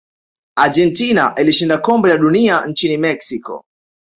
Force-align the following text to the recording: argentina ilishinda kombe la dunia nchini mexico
argentina 0.55 1.35
ilishinda 1.37 1.77
kombe 1.77 2.09
la 2.09 2.17
dunia 2.17 2.65
nchini 2.65 2.97
mexico 2.97 3.65